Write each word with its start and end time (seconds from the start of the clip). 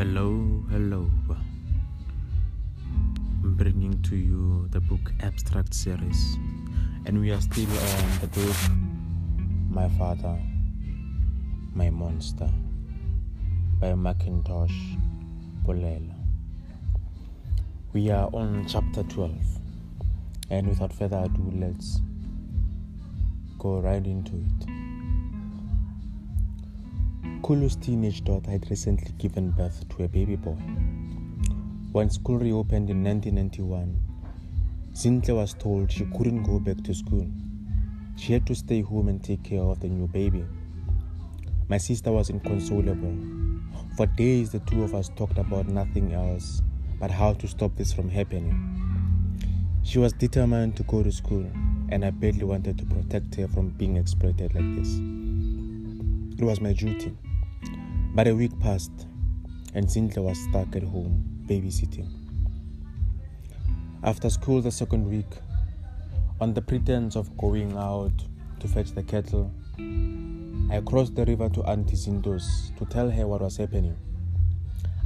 Hello, 0.00 0.64
hello. 0.70 1.10
I'm 3.42 3.54
bringing 3.54 4.00
to 4.04 4.16
you 4.16 4.66
the 4.70 4.80
book 4.80 5.12
Abstract 5.20 5.74
series, 5.74 6.38
and 7.04 7.20
we 7.20 7.30
are 7.32 7.40
still 7.42 7.68
on 7.68 8.20
the 8.22 8.26
book 8.28 8.56
My 9.68 9.90
Father, 9.98 10.40
My 11.74 11.90
Monster 11.90 12.48
by 13.78 13.88
McIntosh 13.88 14.72
Polela. 15.66 16.14
We 17.92 18.08
are 18.08 18.30
on 18.32 18.64
chapter 18.66 19.02
12, 19.02 19.36
and 20.48 20.66
without 20.66 20.94
further 20.94 21.24
ado, 21.26 21.52
let's 21.56 22.00
go 23.58 23.80
right 23.80 24.06
into 24.06 24.36
it. 24.36 24.89
Kulu's 27.50 27.74
teenage 27.74 28.22
daughter 28.22 28.48
had 28.48 28.70
recently 28.70 29.10
given 29.18 29.50
birth 29.50 29.84
to 29.88 30.04
a 30.04 30.08
baby 30.08 30.36
boy. 30.36 30.54
When 31.90 32.08
school 32.08 32.38
reopened 32.38 32.88
in 32.90 33.02
1991, 33.02 34.00
Zintle 34.92 35.34
was 35.34 35.54
told 35.54 35.90
she 35.90 36.04
couldn't 36.16 36.44
go 36.44 36.60
back 36.60 36.80
to 36.84 36.94
school. 36.94 37.26
She 38.14 38.34
had 38.34 38.46
to 38.46 38.54
stay 38.54 38.82
home 38.82 39.08
and 39.08 39.20
take 39.20 39.42
care 39.42 39.62
of 39.62 39.80
the 39.80 39.88
new 39.88 40.06
baby. 40.06 40.44
My 41.66 41.76
sister 41.76 42.12
was 42.12 42.30
inconsolable. 42.30 43.16
For 43.96 44.06
days, 44.06 44.52
the 44.52 44.60
two 44.60 44.84
of 44.84 44.94
us 44.94 45.10
talked 45.16 45.38
about 45.38 45.66
nothing 45.66 46.12
else 46.12 46.62
but 47.00 47.10
how 47.10 47.32
to 47.32 47.48
stop 47.48 47.74
this 47.74 47.92
from 47.92 48.08
happening. 48.08 48.54
She 49.82 49.98
was 49.98 50.12
determined 50.12 50.76
to 50.76 50.84
go 50.84 51.02
to 51.02 51.10
school, 51.10 51.50
and 51.88 52.04
I 52.04 52.10
badly 52.10 52.44
wanted 52.44 52.78
to 52.78 52.84
protect 52.84 53.34
her 53.34 53.48
from 53.48 53.70
being 53.70 53.96
exploited 53.96 54.54
like 54.54 54.76
this. 54.76 55.00
It 56.38 56.44
was 56.44 56.60
my 56.60 56.74
duty. 56.74 57.16
But 58.12 58.26
a 58.26 58.34
week 58.34 58.58
passed, 58.58 59.06
and 59.72 59.86
Zintle 59.86 60.24
was 60.24 60.38
stuck 60.38 60.74
at 60.74 60.82
home 60.82 61.24
babysitting. 61.46 62.08
After 64.02 64.28
school 64.28 64.60
the 64.60 64.72
second 64.72 65.08
week, 65.08 65.30
on 66.40 66.52
the 66.52 66.60
pretense 66.60 67.14
of 67.14 67.36
going 67.36 67.76
out 67.76 68.12
to 68.58 68.66
fetch 68.66 68.90
the 68.92 69.04
kettle, 69.04 69.52
I 69.78 70.80
crossed 70.84 71.14
the 71.14 71.24
river 71.24 71.48
to 71.50 71.62
Auntie 71.62 71.94
Zinto's 71.94 72.72
to 72.78 72.84
tell 72.86 73.08
her 73.08 73.28
what 73.28 73.42
was 73.42 73.58
happening. 73.58 73.96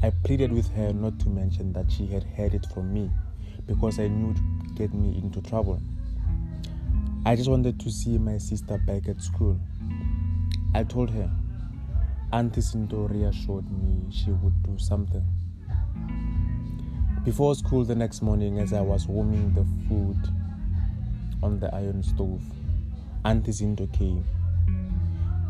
I 0.00 0.10
pleaded 0.10 0.52
with 0.52 0.70
her 0.74 0.92
not 0.92 1.18
to 1.20 1.28
mention 1.28 1.72
that 1.72 1.90
she 1.90 2.06
had 2.06 2.22
heard 2.22 2.54
it 2.54 2.66
from 2.72 2.94
me 2.94 3.10
because 3.66 3.98
I 3.98 4.06
knew 4.06 4.30
it 4.30 4.38
would 4.62 4.76
get 4.76 4.94
me 4.94 5.18
into 5.18 5.42
trouble. 5.42 5.80
I 7.26 7.34
just 7.34 7.50
wanted 7.50 7.80
to 7.80 7.90
see 7.90 8.16
my 8.18 8.38
sister 8.38 8.78
back 8.78 9.08
at 9.08 9.20
school. 9.20 9.58
I 10.72 10.84
told 10.84 11.10
her 11.10 11.28
Auntie 12.34 12.62
Zinto 12.62 13.10
reassured 13.10 13.70
me 13.70 14.10
she 14.10 14.30
would 14.30 14.62
do 14.62 14.78
something. 14.78 15.22
Before 17.26 17.54
school 17.54 17.84
the 17.84 17.94
next 17.94 18.22
morning, 18.22 18.58
as 18.58 18.72
I 18.72 18.80
was 18.80 19.06
warming 19.06 19.52
the 19.52 19.66
food 19.86 20.16
on 21.42 21.60
the 21.60 21.68
iron 21.74 22.02
stove, 22.02 22.40
Auntie 23.26 23.52
Zinto 23.52 23.86
came. 23.92 24.24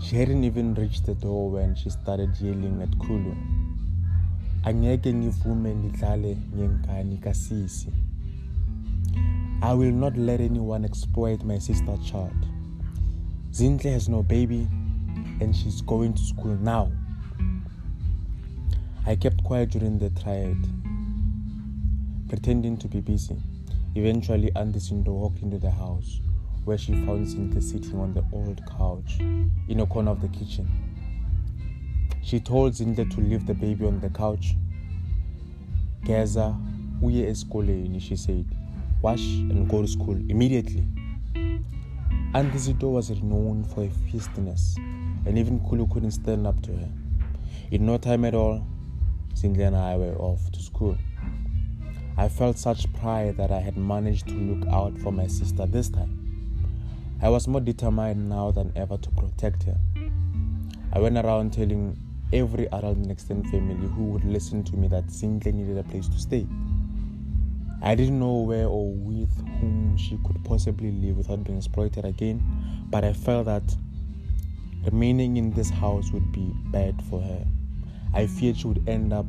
She 0.01 0.17
hadn't 0.17 0.43
even 0.43 0.75
reached 0.75 1.07
the 1.07 1.15
door 1.15 1.51
when 1.51 1.77
she 1.77 1.89
started 1.89 2.37
yelling 2.41 2.83
at 2.83 2.99
Kulu. 2.99 3.37
I 4.65 4.73
will 9.73 9.93
not 9.93 10.17
let 10.17 10.41
anyone 10.41 10.85
exploit 10.85 11.45
my 11.45 11.59
sister 11.59 11.97
child. 12.05 12.35
Zintle 13.53 13.93
has 13.93 14.09
no 14.09 14.25
baby 14.25 14.67
and 15.41 15.55
she's 15.55 15.81
going 15.83 16.15
to 16.15 16.23
school 16.23 16.57
now. 16.57 16.91
I 19.05 19.17
kept 19.17 19.43
quiet 19.43 19.71
during 19.71 19.99
the 19.99 20.11
triad, 20.11 20.57
pretending 22.29 22.77
to 22.77 22.87
be 22.87 23.01
busy. 23.01 23.37
Eventually, 23.97 24.53
Auntie 24.55 24.79
Zinto 24.79 25.09
walked 25.09 25.43
into 25.43 25.59
the 25.59 25.71
house, 25.73 26.21
where 26.65 26.79
she 26.79 26.93
found 26.93 27.27
Zintle 27.27 27.61
sitting 27.61 27.99
on 27.99 28.15
the 28.15 28.25
old 28.33 28.63
couch 28.79 29.19
in 29.69 29.81
a 29.81 29.87
corner 29.87 30.13
of 30.13 30.21
the 30.21 30.29
kitchen. 30.29 30.71
She 32.23 32.39
told 32.39 32.75
Zintle 32.75 33.11
to 33.13 33.21
leave 33.21 33.45
the 33.45 33.55
baby 33.55 33.85
on 33.85 34.01
the 34.01 34.11
couch. 34.11 34.55
Geza, 36.05 36.57
uye 37.03 37.27
esikoleni, 37.29 38.01
she 38.01 38.15
said. 38.15 38.47
Wash 39.03 39.21
and 39.21 39.69
go 39.69 39.83
to 39.83 39.89
school 39.89 40.15
immediately. 40.31 40.85
Auntie 42.35 42.59
Zinto 42.59 42.93
was 42.93 43.11
renowned 43.11 43.67
for 43.67 43.85
her 43.85 43.91
fierceness 44.09 44.77
and 45.27 45.39
even 45.39 45.61
Kulu 45.61 45.87
couldn't 45.89 46.13
stand 46.13 46.47
up 46.47 46.61
to 46.63 46.73
her. 46.73 46.89
In 47.71 47.87
no 47.87 47.99
time 47.99 48.25
at 48.25 48.35
all, 48.35 48.67
Zintle 49.35 49.67
and 49.67 49.77
I 49.77 49.97
were 49.97 50.17
off 50.17 50.51
to 50.53 50.61
school. 50.63 50.97
I 52.17 52.29
felt 52.29 52.59
such 52.59 52.93
pride 52.93 53.37
that 53.39 53.51
I 53.51 53.61
had 53.61 53.77
managed 53.77 54.29
to 54.29 54.35
look 54.35 54.69
out 54.69 54.99
for 54.99 55.11
my 55.13 55.27
sister 55.27 55.67
this 55.67 55.89
time. 55.89 56.19
I 57.23 57.29
was 57.29 57.49
more 57.49 57.61
determined 57.61 58.29
now 58.29 58.51
than 58.51 58.73
ever 58.77 58.99
to 58.99 59.11
protect 59.11 59.63
her. 59.63 59.79
I 60.93 60.99
went 60.99 61.17
around 61.17 61.53
telling 61.53 61.97
every 62.33 62.67
adult 62.67 62.97
in 62.97 63.05
the 63.05 63.13
extended 63.13 63.51
family 63.51 63.89
who 63.89 64.05
would 64.07 64.25
listen 64.25 64.63
to 64.65 64.77
me 64.77 64.89
that 64.89 65.07
Zintle 65.07 65.55
needed 65.55 65.79
a 65.79 65.85
place 65.85 66.09
to 66.09 66.19
stay. 66.19 66.47
I 67.81 67.95
didn't 67.95 68.21
know 68.21 68.39
where 68.43 68.67
or 68.67 68.93
with 68.93 69.35
whom 69.61 69.97
she 69.97 70.19
could 70.25 70.45
possibly 70.45 70.93
live 70.93 71.17
without 71.17 71.43
being 71.45 71.59
exploited 71.59 72.05
again, 72.05 72.43
but 72.91 73.05
I 73.05 73.13
felt 73.13 73.47
that 73.47 73.63
Remaining 74.85 75.37
in 75.37 75.53
this 75.53 75.71
house 75.71 76.11
would 76.11 76.33
be 76.33 76.51
bad 76.73 77.01
for 77.09 77.21
her. 77.21 77.47
I 78.13 78.27
feared 78.27 78.57
she 78.57 78.67
would 78.67 78.89
end 78.89 79.13
up 79.13 79.27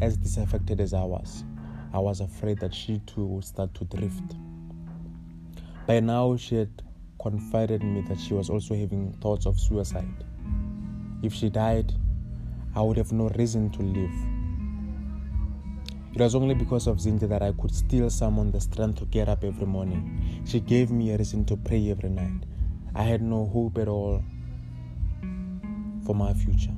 as 0.00 0.16
disaffected 0.16 0.80
as 0.80 0.94
I 0.94 1.02
was. 1.02 1.42
I 1.92 1.98
was 1.98 2.20
afraid 2.20 2.60
that 2.60 2.72
she 2.72 3.00
too 3.00 3.26
would 3.26 3.44
start 3.44 3.74
to 3.74 3.84
drift. 3.84 4.36
By 5.88 5.98
now, 5.98 6.36
she 6.36 6.54
had 6.54 6.82
confided 7.20 7.82
in 7.82 7.94
me 7.94 8.02
that 8.02 8.20
she 8.20 8.32
was 8.32 8.48
also 8.48 8.76
having 8.76 9.12
thoughts 9.14 9.44
of 9.44 9.58
suicide. 9.58 10.24
If 11.24 11.34
she 11.34 11.50
died, 11.50 11.92
I 12.76 12.80
would 12.82 12.96
have 12.96 13.10
no 13.10 13.30
reason 13.30 13.70
to 13.70 13.82
live. 13.82 14.14
It 16.14 16.20
was 16.20 16.36
only 16.36 16.54
because 16.54 16.86
of 16.86 16.98
Zintle 16.98 17.28
that 17.28 17.42
I 17.42 17.50
could 17.60 17.74
still 17.74 18.08
summon 18.08 18.52
the 18.52 18.60
strength 18.60 19.00
to 19.00 19.06
get 19.06 19.28
up 19.28 19.42
every 19.42 19.66
morning. 19.66 20.44
She 20.46 20.60
gave 20.60 20.92
me 20.92 21.10
a 21.10 21.18
reason 21.18 21.44
to 21.46 21.56
pray 21.56 21.90
every 21.90 22.10
night. 22.10 22.44
I 22.94 23.02
had 23.02 23.20
no 23.20 23.46
hope 23.46 23.78
at 23.78 23.88
all 23.88 24.22
for 26.04 26.14
my 26.14 26.34
future. 26.34 26.74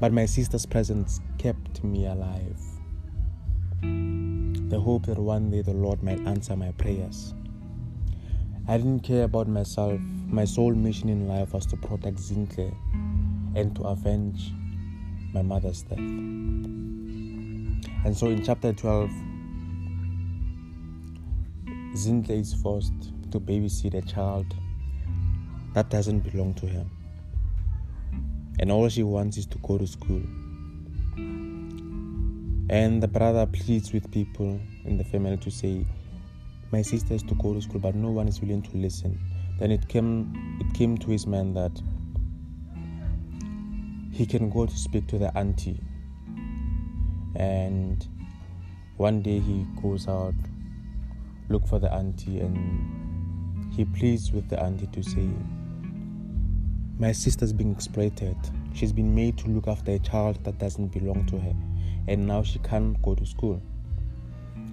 But 0.00 0.12
my 0.12 0.26
sister's 0.26 0.66
presence 0.66 1.20
kept 1.38 1.84
me 1.84 2.06
alive. 2.06 2.60
The 3.82 4.80
hope 4.80 5.06
that 5.06 5.18
one 5.18 5.50
day 5.50 5.62
the 5.62 5.72
Lord 5.72 6.02
might 6.02 6.20
answer 6.26 6.56
my 6.56 6.72
prayers. 6.72 7.34
I 8.68 8.78
didn't 8.78 9.00
care 9.00 9.24
about 9.24 9.48
myself. 9.48 10.00
My 10.26 10.44
sole 10.44 10.74
mission 10.74 11.08
in 11.08 11.28
life 11.28 11.52
was 11.52 11.66
to 11.66 11.76
protect 11.76 12.16
Zintle 12.16 12.74
and 13.54 13.74
to 13.76 13.84
avenge 13.84 14.52
my 15.32 15.42
mother's 15.42 15.82
death. 15.82 15.98
And 15.98 18.16
so 18.16 18.28
in 18.28 18.44
chapter 18.44 18.72
12, 18.72 19.10
Zintle 21.94 22.40
is 22.40 22.54
forced 22.54 23.12
to 23.30 23.40
babysit 23.40 23.94
a 23.94 24.02
child 24.02 24.46
that 25.74 25.90
doesn't 25.90 26.20
belong 26.20 26.54
to 26.54 26.66
him 26.66 26.90
and 28.58 28.72
all 28.72 28.88
she 28.88 29.02
wants 29.02 29.36
is 29.36 29.46
to 29.46 29.58
go 29.58 29.78
to 29.78 29.86
school. 29.86 30.22
And 32.68 33.02
the 33.02 33.08
brother 33.08 33.46
pleads 33.46 33.92
with 33.92 34.10
people 34.10 34.60
in 34.84 34.98
the 34.98 35.04
family 35.04 35.36
to 35.38 35.50
say, 35.50 35.86
My 36.72 36.82
sister 36.82 37.14
has 37.14 37.22
to 37.24 37.34
go 37.34 37.54
to 37.54 37.62
school, 37.62 37.80
but 37.80 37.94
no 37.94 38.10
one 38.10 38.26
is 38.26 38.40
willing 38.40 38.62
to 38.62 38.76
listen. 38.76 39.18
Then 39.58 39.70
it 39.70 39.88
came 39.88 40.58
it 40.60 40.74
came 40.74 40.98
to 40.98 41.10
his 41.10 41.26
mind 41.26 41.56
that 41.56 41.80
he 44.12 44.26
can 44.26 44.50
go 44.50 44.66
to 44.66 44.76
speak 44.76 45.06
to 45.08 45.18
the 45.18 45.36
auntie. 45.36 45.80
And 47.36 48.06
one 48.96 49.20
day 49.20 49.38
he 49.38 49.66
goes 49.80 50.08
out, 50.08 50.34
look 51.50 51.66
for 51.68 51.78
the 51.78 51.92
auntie, 51.92 52.40
and 52.40 53.72
he 53.74 53.84
pleads 53.84 54.32
with 54.32 54.48
the 54.48 54.58
auntie 54.60 54.86
to 54.86 55.02
say, 55.02 55.28
my 56.98 57.12
sister's 57.12 57.52
being 57.52 57.72
exploited. 57.72 58.36
She's 58.72 58.92
been 58.92 59.14
made 59.14 59.36
to 59.38 59.48
look 59.48 59.68
after 59.68 59.92
a 59.92 59.98
child 59.98 60.42
that 60.44 60.58
doesn't 60.58 60.88
belong 60.88 61.26
to 61.26 61.38
her, 61.38 61.54
and 62.08 62.26
now 62.26 62.42
she 62.42 62.58
can't 62.60 63.00
go 63.02 63.14
to 63.14 63.26
school. 63.26 63.60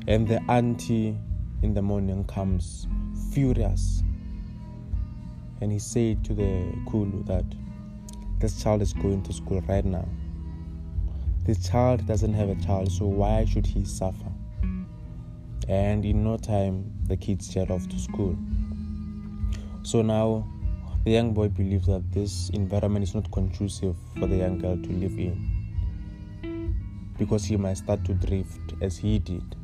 And 0.08 0.28
the 0.28 0.42
auntie 0.50 1.18
in 1.62 1.74
the 1.74 1.82
morning 1.82 2.24
comes 2.26 2.88
furious, 3.32 4.04
and 5.62 5.72
he 5.72 5.80
said 5.80 6.24
to 6.26 6.34
the 6.34 6.74
Kulu 6.90 7.24
that 7.24 7.46
this 8.40 8.62
child 8.62 8.82
is 8.82 8.94
going 8.94 9.24
to 9.24 9.34
school 9.34 9.62
right 9.68 9.86
now. 9.86 10.08
This 11.46 11.68
child 11.68 12.06
doesn't 12.08 12.34
have 12.34 12.50
a 12.50 12.56
child, 12.56 12.90
so 12.92 13.06
why 13.06 13.44
should 13.44 13.66
he 13.66 13.84
suffer? 13.84 14.32
And 15.68 16.06
in 16.06 16.24
no 16.24 16.38
time, 16.38 16.92
the 17.08 17.18
kids 17.18 17.50
jet 17.50 17.70
off 17.70 17.88
to 17.90 18.00
school. 18.00 18.38
So 19.84 20.02
now 20.02 20.48
the 21.04 21.12
young 21.12 21.34
boy 21.34 21.50
believes 21.50 21.88
that 21.88 22.12
this 22.12 22.50
environment 22.52 23.04
is 23.04 23.14
not 23.14 23.30
conducive 23.32 23.96
for 24.18 24.28
the 24.28 24.38
young 24.38 24.58
girl 24.58 24.78
to 24.78 24.90
live 24.90 25.18
in. 25.18 25.64
because 27.18 27.46
he 27.46 27.58
might 27.58 27.78
start 27.78 28.04
to 28.06 28.14
drift 28.14 28.74
as 28.82 28.98
he 28.98 29.20
did. 29.20 29.56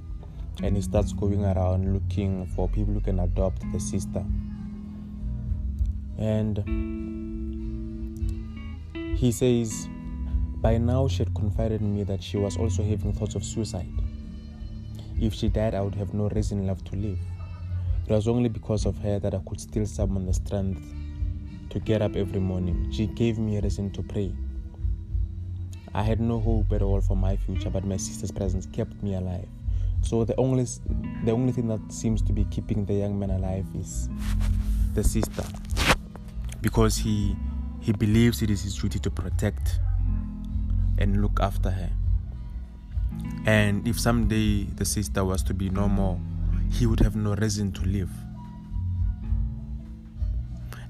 And 0.62 0.76
he 0.76 0.82
starts 0.82 1.14
going 1.14 1.44
around 1.44 1.94
looking 1.94 2.46
for 2.48 2.68
people 2.70 2.94
who 2.94 3.02
can 3.02 3.20
adopt 3.20 3.64
the 3.72 3.80
sister. 3.80 4.24
And 6.18 6.58
he 9.18 9.32
says, 9.32 9.88
by 10.62 10.78
now 10.78 11.08
she 11.08 11.20
had 11.20 11.34
confided 11.34 11.82
in 11.82 11.96
me 11.96 12.04
that 12.04 12.22
she 12.22 12.38
was 12.38 12.58
also 12.58 12.84
having 12.84 13.14
thoughts 13.14 13.36
of 13.36 13.44
suicide. 13.44 13.90
If 15.20 15.34
she 15.34 15.50
died, 15.50 15.74
I 15.74 15.82
would 15.82 15.96
have 15.96 16.14
no 16.14 16.30
reason 16.30 16.68
left 16.68 16.86
to 16.88 16.96
live. 16.96 17.20
It 18.08 18.12
was 18.12 18.28
only 18.28 18.50
because 18.50 18.86
of 18.86 18.98
her 19.00 19.20
that 19.20 19.34
I 19.34 19.42
could 19.48 19.60
still 19.60 19.86
summon 19.86 20.26
the 20.26 20.34
strength 20.34 20.99
to 21.70 21.80
get 21.80 22.02
up 22.02 22.16
every 22.16 22.40
morning. 22.40 22.92
She 22.92 23.08
gave 23.08 23.38
me 23.38 23.58
a 23.58 23.62
reason 23.62 23.92
to 23.92 24.04
pray. 24.04 24.34
I 25.94 26.04
had 26.04 26.20
no 26.20 26.40
hope 26.40 26.72
at 26.72 26.82
all 26.82 27.02
for 27.02 27.16
my 27.16 27.36
future, 27.36 27.70
but 27.70 27.84
my 27.84 27.98
sister's 27.98 28.32
presence 28.32 28.68
kept 28.68 29.02
me 29.02 29.16
alive. 29.16 29.48
So 30.02 30.24
the 30.24 30.36
only 30.38 30.66
the 31.26 31.32
only 31.32 31.52
thing 31.52 31.68
that 31.68 31.82
seems 31.92 32.22
to 32.24 32.34
be 32.34 32.46
keeping 32.46 32.86
the 32.86 32.94
young 32.94 33.20
man 33.20 33.32
alive 33.32 33.66
is 33.76 34.08
the 34.94 35.04
sister, 35.04 35.44
because 36.62 36.98
he 36.98 37.36
he 37.82 37.92
believes 37.92 38.42
it 38.42 38.50
is 38.50 38.64
his 38.64 38.76
duty 38.76 39.00
to 39.00 39.12
protect 39.12 39.80
and 40.98 41.22
look 41.22 41.40
after 41.42 41.70
her. 41.70 41.90
And 43.46 43.88
if 43.88 44.00
someday 44.00 44.66
the 44.66 44.86
sister 44.86 45.26
was 45.26 45.44
to 45.44 45.54
be 45.54 45.70
no 45.70 45.90
more, 45.90 46.20
he 46.72 46.86
would 46.86 47.00
have 47.00 47.16
no 47.16 47.36
reason 47.36 47.72
to 47.74 47.82
live. 47.82 48.12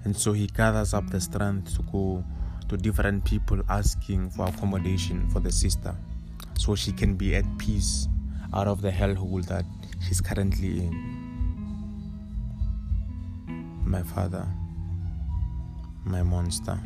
And 0.03 0.15
so 0.15 0.33
he 0.33 0.47
gathers 0.47 0.93
up 0.93 1.09
the 1.09 1.19
strength 1.19 1.75
to 1.75 1.83
go 1.91 2.23
to 2.69 2.77
different 2.77 3.25
people 3.25 3.61
asking 3.69 4.29
for 4.29 4.47
accommodation 4.47 5.29
for 5.29 5.39
the 5.39 5.51
sister 5.51 5.95
so 6.57 6.75
she 6.75 6.91
can 6.91 7.15
be 7.15 7.35
at 7.35 7.45
peace 7.57 8.07
out 8.53 8.67
of 8.67 8.81
the 8.81 8.91
hellhole 8.91 9.45
that 9.47 9.65
she's 10.05 10.21
currently 10.21 10.79
in. 10.79 10.93
My 13.85 14.03
father, 14.03 14.47
my 16.05 16.21
monster. 16.23 16.79